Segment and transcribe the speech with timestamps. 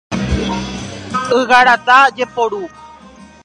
[1.39, 2.63] Ygarata jeporu.